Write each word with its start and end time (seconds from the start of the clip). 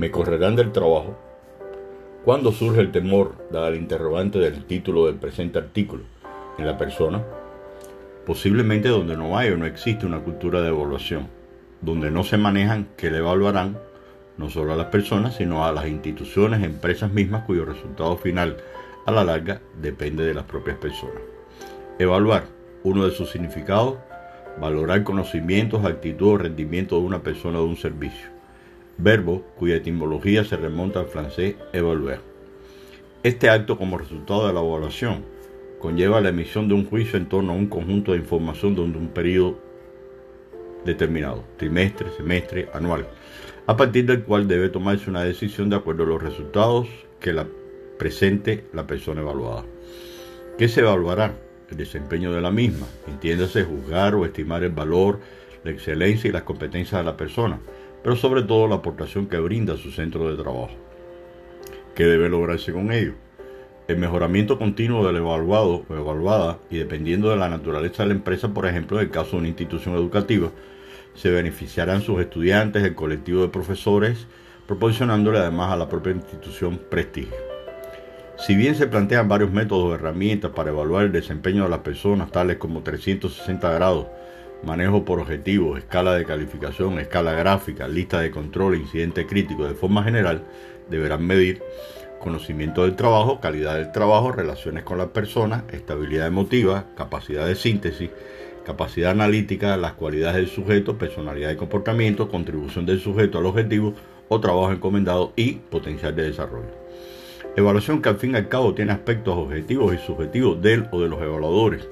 ¿Me 0.00 0.10
correrán 0.10 0.56
del 0.56 0.72
trabajo? 0.72 1.14
¿Cuándo 2.24 2.52
surge 2.52 2.80
el 2.80 2.90
temor, 2.90 3.34
dada 3.50 3.68
el 3.68 3.74
interrogante 3.74 4.38
del 4.38 4.64
título 4.64 5.04
del 5.04 5.16
presente 5.16 5.58
artículo, 5.58 6.04
en 6.56 6.64
la 6.64 6.78
persona? 6.78 7.22
Posiblemente 8.24 8.88
donde 8.88 9.14
no 9.14 9.36
hay 9.36 9.50
o 9.50 9.58
no 9.58 9.66
existe 9.66 10.06
una 10.06 10.20
cultura 10.20 10.62
de 10.62 10.68
evaluación, 10.68 11.28
donde 11.82 12.10
no 12.10 12.24
se 12.24 12.38
manejan 12.38 12.88
que 12.96 13.10
le 13.10 13.18
evaluarán 13.18 13.76
no 14.38 14.48
solo 14.48 14.72
a 14.72 14.76
las 14.76 14.86
personas, 14.86 15.36
sino 15.36 15.66
a 15.66 15.72
las 15.72 15.86
instituciones, 15.86 16.64
empresas 16.64 17.12
mismas 17.12 17.44
cuyo 17.44 17.66
resultado 17.66 18.16
final 18.16 18.56
a 19.04 19.12
la 19.12 19.22
larga 19.22 19.60
depende 19.82 20.24
de 20.24 20.32
las 20.32 20.44
propias 20.44 20.78
personas. 20.78 21.20
Evaluar, 21.98 22.44
uno 22.84 23.04
de 23.04 23.10
sus 23.10 23.28
significados, 23.28 23.98
valorar 24.58 25.04
conocimientos, 25.04 25.84
actitud 25.84 26.28
o 26.28 26.38
rendimiento 26.38 26.98
de 26.98 27.04
una 27.04 27.22
persona 27.22 27.58
o 27.58 27.64
de 27.64 27.68
un 27.68 27.76
servicio 27.76 28.39
verbo 29.02 29.42
cuya 29.56 29.76
etimología 29.76 30.44
se 30.44 30.56
remonta 30.56 31.00
al 31.00 31.06
francés 31.06 31.56
evaluer. 31.72 32.20
Este 33.22 33.50
acto 33.50 33.76
como 33.76 33.98
resultado 33.98 34.46
de 34.46 34.52
la 34.52 34.60
evaluación 34.60 35.24
conlleva 35.78 36.20
la 36.20 36.28
emisión 36.28 36.68
de 36.68 36.74
un 36.74 36.86
juicio 36.86 37.18
en 37.18 37.28
torno 37.28 37.52
a 37.52 37.56
un 37.56 37.66
conjunto 37.66 38.12
de 38.12 38.18
información 38.18 38.74
durante 38.74 38.98
un 38.98 39.08
periodo 39.08 39.58
determinado, 40.84 41.44
trimestre, 41.56 42.10
semestre, 42.16 42.68
anual, 42.72 43.06
a 43.66 43.76
partir 43.76 44.06
del 44.06 44.22
cual 44.22 44.48
debe 44.48 44.68
tomarse 44.68 45.10
una 45.10 45.22
decisión 45.22 45.70
de 45.70 45.76
acuerdo 45.76 46.04
a 46.04 46.06
los 46.06 46.22
resultados 46.22 46.88
que 47.18 47.32
la 47.32 47.46
presente 47.98 48.64
la 48.72 48.86
persona 48.86 49.20
evaluada. 49.20 49.64
¿Qué 50.56 50.68
se 50.68 50.80
evaluará? 50.80 51.34
El 51.70 51.76
desempeño 51.76 52.32
de 52.32 52.40
la 52.40 52.50
misma, 52.50 52.86
entiéndase 53.06 53.62
juzgar 53.62 54.14
o 54.14 54.24
estimar 54.24 54.64
el 54.64 54.72
valor, 54.72 55.20
la 55.62 55.70
excelencia 55.70 56.28
y 56.28 56.32
las 56.32 56.42
competencias 56.42 57.00
de 57.00 57.04
la 57.04 57.16
persona, 57.16 57.60
pero 58.02 58.16
sobre 58.16 58.42
todo 58.42 58.68
la 58.68 58.76
aportación 58.76 59.26
que 59.26 59.38
brinda 59.38 59.76
su 59.76 59.90
centro 59.90 60.30
de 60.30 60.42
trabajo. 60.42 60.70
¿Qué 61.94 62.04
debe 62.04 62.28
lograrse 62.28 62.72
con 62.72 62.92
ello? 62.92 63.14
El 63.88 63.98
mejoramiento 63.98 64.58
continuo 64.58 65.06
del 65.06 65.16
evaluado 65.16 65.84
o 65.88 65.94
evaluada 65.94 66.58
y 66.70 66.78
dependiendo 66.78 67.30
de 67.30 67.36
la 67.36 67.48
naturaleza 67.48 68.04
de 68.04 68.10
la 68.10 68.14
empresa, 68.14 68.54
por 68.54 68.66
ejemplo, 68.66 68.98
en 68.98 69.06
el 69.06 69.10
caso 69.10 69.32
de 69.32 69.38
una 69.38 69.48
institución 69.48 69.96
educativa, 69.96 70.50
se 71.14 71.30
beneficiarán 71.30 72.00
sus 72.02 72.20
estudiantes, 72.20 72.84
el 72.84 72.94
colectivo 72.94 73.42
de 73.42 73.48
profesores, 73.48 74.26
proporcionándole 74.66 75.38
además 75.38 75.72
a 75.72 75.76
la 75.76 75.88
propia 75.88 76.12
institución 76.12 76.80
prestigio. 76.88 77.34
Si 78.38 78.54
bien 78.54 78.74
se 78.74 78.86
plantean 78.86 79.28
varios 79.28 79.50
métodos 79.50 79.84
o 79.84 79.94
herramientas 79.94 80.52
para 80.52 80.70
evaluar 80.70 81.04
el 81.04 81.12
desempeño 81.12 81.64
de 81.64 81.68
las 81.68 81.80
personas, 81.80 82.30
tales 82.30 82.56
como 82.56 82.82
360 82.82 83.70
grados, 83.72 84.06
manejo 84.62 85.04
por 85.04 85.20
objetivos, 85.20 85.78
escala 85.78 86.14
de 86.14 86.24
calificación, 86.24 86.98
escala 86.98 87.32
gráfica, 87.32 87.88
lista 87.88 88.20
de 88.20 88.30
control, 88.30 88.76
incidente 88.76 89.26
crítico, 89.26 89.66
de 89.66 89.74
forma 89.74 90.02
general, 90.04 90.44
deberán 90.88 91.26
medir 91.26 91.62
conocimiento 92.18 92.82
del 92.82 92.96
trabajo, 92.96 93.40
calidad 93.40 93.76
del 93.76 93.92
trabajo, 93.92 94.32
relaciones 94.32 94.84
con 94.84 94.98
las 94.98 95.08
personas, 95.08 95.64
estabilidad 95.72 96.26
emotiva, 96.26 96.86
capacidad 96.96 97.46
de 97.46 97.54
síntesis, 97.54 98.10
capacidad 98.64 99.12
analítica, 99.12 99.76
las 99.76 99.94
cualidades 99.94 100.36
del 100.36 100.48
sujeto, 100.48 100.98
personalidad 100.98 101.48
de 101.48 101.56
comportamiento, 101.56 102.28
contribución 102.28 102.84
del 102.84 103.00
sujeto 103.00 103.38
al 103.38 103.46
objetivo 103.46 103.94
o 104.28 104.40
trabajo 104.40 104.70
encomendado 104.70 105.32
y 105.34 105.54
potencial 105.54 106.14
de 106.14 106.24
desarrollo. 106.24 106.78
Evaluación 107.56 108.00
que 108.00 108.10
al 108.10 108.16
fin 108.16 108.32
y 108.32 108.36
al 108.36 108.48
cabo 108.48 108.74
tiene 108.74 108.92
aspectos 108.92 109.36
objetivos 109.36 109.94
y 109.94 109.98
subjetivos 109.98 110.60
del 110.62 110.86
o 110.92 111.00
de 111.00 111.08
los 111.08 111.20
evaluadores 111.20 111.88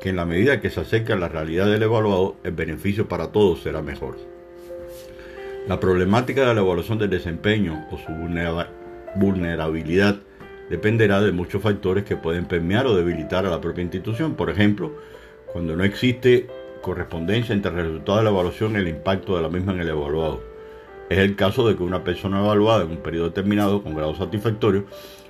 que 0.00 0.10
en 0.10 0.16
la 0.16 0.24
medida 0.24 0.60
que 0.60 0.70
se 0.70 0.80
acerca 0.80 1.14
a 1.14 1.18
la 1.18 1.28
realidad 1.28 1.66
del 1.66 1.82
evaluado, 1.82 2.36
el 2.44 2.52
beneficio 2.52 3.08
para 3.08 3.32
todos 3.32 3.62
será 3.62 3.82
mejor. 3.82 4.16
La 5.66 5.80
problemática 5.80 6.46
de 6.46 6.54
la 6.54 6.60
evaluación 6.60 6.98
del 6.98 7.10
desempeño 7.10 7.86
o 7.90 7.98
su 7.98 8.12
vulnerabilidad 9.16 10.16
dependerá 10.70 11.20
de 11.20 11.32
muchos 11.32 11.62
factores 11.62 12.04
que 12.04 12.16
pueden 12.16 12.46
permear 12.46 12.86
o 12.86 12.94
debilitar 12.94 13.44
a 13.44 13.50
la 13.50 13.60
propia 13.60 13.82
institución. 13.82 14.34
Por 14.34 14.50
ejemplo, 14.50 14.92
cuando 15.52 15.76
no 15.76 15.84
existe 15.84 16.46
correspondencia 16.80 17.54
entre 17.54 17.72
el 17.72 17.76
resultado 17.78 18.18
de 18.18 18.24
la 18.24 18.30
evaluación 18.30 18.72
y 18.74 18.76
el 18.76 18.88
impacto 18.88 19.36
de 19.36 19.42
la 19.42 19.48
misma 19.48 19.72
en 19.72 19.80
el 19.80 19.88
evaluado. 19.88 20.40
Es 21.10 21.18
el 21.18 21.36
caso 21.36 21.66
de 21.66 21.74
que 21.74 21.82
una 21.82 22.04
persona 22.04 22.40
evaluada 22.40 22.84
en 22.84 22.92
un 22.92 22.98
periodo 22.98 23.28
determinado 23.28 23.82
con 23.82 23.94
grado 23.94 24.14
satisfactorio 24.14 24.84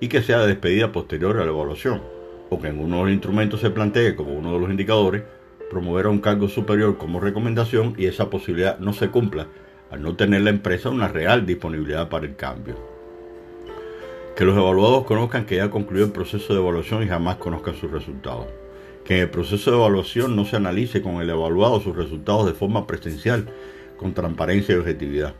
y 0.00 0.08
que 0.08 0.22
sea 0.22 0.40
despedida 0.40 0.92
posterior 0.92 1.38
a 1.38 1.44
la 1.44 1.50
evaluación 1.50 2.19
o 2.50 2.60
que 2.60 2.68
en 2.68 2.78
uno 2.78 2.98
de 2.98 3.02
los 3.04 3.12
instrumentos 3.12 3.60
se 3.60 3.70
plantee 3.70 4.14
como 4.14 4.34
uno 4.34 4.52
de 4.52 4.60
los 4.60 4.70
indicadores, 4.70 5.22
promover 5.70 6.06
a 6.06 6.10
un 6.10 6.20
cargo 6.20 6.48
superior 6.48 6.98
como 6.98 7.20
recomendación 7.20 7.94
y 7.96 8.06
esa 8.06 8.28
posibilidad 8.28 8.78
no 8.80 8.92
se 8.92 9.08
cumpla 9.08 9.46
al 9.90 10.02
no 10.02 10.16
tener 10.16 10.42
la 10.42 10.50
empresa 10.50 10.90
una 10.90 11.08
real 11.08 11.46
disponibilidad 11.46 12.08
para 12.08 12.26
el 12.26 12.36
cambio. 12.36 12.76
Que 14.36 14.44
los 14.44 14.56
evaluados 14.56 15.04
conozcan 15.04 15.44
que 15.46 15.56
ya 15.56 15.64
ha 15.64 15.70
concluido 15.70 16.06
el 16.06 16.12
proceso 16.12 16.52
de 16.52 16.60
evaluación 16.60 17.02
y 17.02 17.08
jamás 17.08 17.36
conozcan 17.36 17.74
sus 17.74 17.90
resultados. 17.90 18.46
Que 19.04 19.16
en 19.16 19.20
el 19.22 19.30
proceso 19.30 19.70
de 19.70 19.76
evaluación 19.76 20.36
no 20.36 20.44
se 20.44 20.56
analice 20.56 21.02
con 21.02 21.16
el 21.16 21.30
evaluado 21.30 21.80
sus 21.80 21.96
resultados 21.96 22.46
de 22.46 22.52
forma 22.52 22.86
presencial, 22.86 23.48
con 23.96 24.14
transparencia 24.14 24.74
y 24.74 24.78
objetividad. 24.78 25.34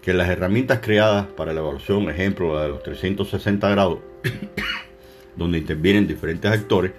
Que 0.00 0.14
las 0.14 0.28
herramientas 0.28 0.80
creadas 0.82 1.26
para 1.26 1.52
la 1.52 1.60
evaluación, 1.60 2.08
ejemplo 2.10 2.54
la 2.54 2.62
de 2.62 2.68
los 2.70 2.82
360 2.82 3.68
grados, 3.68 3.98
donde 5.36 5.58
intervienen 5.58 6.06
diferentes 6.06 6.50
actores, 6.50 6.92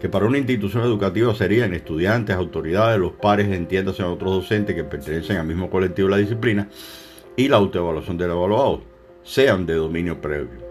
que 0.00 0.08
para 0.08 0.26
una 0.26 0.38
institución 0.38 0.84
educativa 0.84 1.34
serían 1.34 1.74
estudiantes, 1.74 2.36
autoridades, 2.36 3.00
los 3.00 3.12
pares, 3.12 3.48
entiéndase 3.48 4.02
a 4.02 4.08
otros 4.08 4.32
docentes 4.32 4.76
que 4.76 4.84
pertenecen 4.84 5.38
al 5.38 5.46
mismo 5.46 5.70
colectivo 5.70 6.08
de 6.08 6.12
la 6.12 6.20
disciplina, 6.20 6.68
y 7.36 7.48
la 7.48 7.56
autoevaluación 7.56 8.18
del 8.18 8.30
evaluado, 8.30 8.82
sean 9.22 9.66
de 9.66 9.74
dominio 9.74 10.20
previo. 10.20 10.66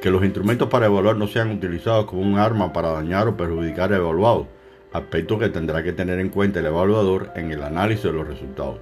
Que 0.00 0.10
los 0.10 0.22
instrumentos 0.24 0.68
para 0.68 0.86
evaluar 0.86 1.16
no 1.16 1.26
sean 1.26 1.50
utilizados 1.50 2.06
como 2.06 2.22
un 2.22 2.38
arma 2.38 2.72
para 2.72 2.90
dañar 2.90 3.28
o 3.28 3.36
perjudicar 3.36 3.92
al 3.92 4.00
evaluado, 4.00 4.46
aspecto 4.92 5.38
que 5.38 5.48
tendrá 5.48 5.82
que 5.82 5.92
tener 5.92 6.18
en 6.18 6.28
cuenta 6.28 6.60
el 6.60 6.66
evaluador 6.66 7.30
en 7.34 7.50
el 7.50 7.62
análisis 7.62 8.04
de 8.04 8.12
los 8.12 8.26
resultados. 8.26 8.78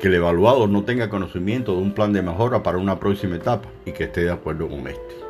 Que 0.00 0.08
el 0.08 0.14
evaluado 0.14 0.66
no 0.66 0.84
tenga 0.84 1.10
conocimiento 1.10 1.74
de 1.74 1.82
un 1.82 1.92
plan 1.92 2.12
de 2.12 2.22
mejora 2.22 2.62
para 2.62 2.78
una 2.78 2.98
próxima 2.98 3.36
etapa 3.36 3.68
y 3.84 3.92
que 3.92 4.04
esté 4.04 4.24
de 4.24 4.30
acuerdo 4.30 4.68
con 4.68 4.86
este. 4.86 5.27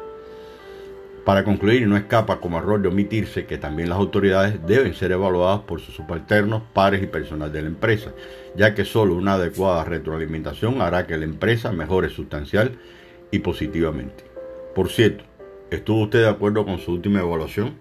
Para 1.28 1.44
concluir, 1.44 1.86
no 1.86 1.98
escapa 1.98 2.40
como 2.40 2.56
error 2.56 2.80
de 2.80 2.88
omitirse 2.88 3.44
que 3.44 3.58
también 3.58 3.90
las 3.90 3.98
autoridades 3.98 4.66
deben 4.66 4.94
ser 4.94 5.12
evaluadas 5.12 5.60
por 5.60 5.78
sus 5.78 5.94
subalternos, 5.94 6.62
pares 6.72 7.02
y 7.02 7.06
personal 7.06 7.52
de 7.52 7.60
la 7.60 7.68
empresa, 7.68 8.12
ya 8.56 8.74
que 8.74 8.86
solo 8.86 9.14
una 9.14 9.34
adecuada 9.34 9.84
retroalimentación 9.84 10.80
hará 10.80 11.06
que 11.06 11.18
la 11.18 11.26
empresa 11.26 11.70
mejore 11.70 12.08
sustancial 12.08 12.78
y 13.30 13.40
positivamente. 13.40 14.24
Por 14.74 14.88
cierto, 14.88 15.22
¿estuvo 15.70 16.04
usted 16.04 16.20
de 16.20 16.30
acuerdo 16.30 16.64
con 16.64 16.78
su 16.78 16.92
última 16.92 17.20
evaluación? 17.20 17.74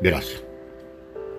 Gracias. 0.00 0.51